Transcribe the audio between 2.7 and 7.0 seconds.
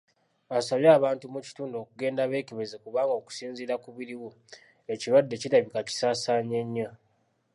kubanga okusinziira ku biriwo ekirwadde kirabika kisaasaanye nyo.